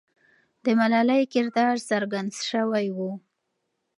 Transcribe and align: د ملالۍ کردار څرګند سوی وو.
د 0.63 0.65
ملالۍ 0.79 1.23
کردار 1.33 1.75
څرګند 1.89 2.29
سوی 2.49 2.87
وو. 2.97 3.11